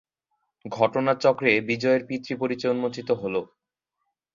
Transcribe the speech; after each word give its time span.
ঘটনাচক্রে 0.65 1.51
বিজয়ের 1.69 2.01
পিতৃপরিচয় 2.09 2.73
উন্মোচিত 2.73 3.09
হল। 3.21 3.35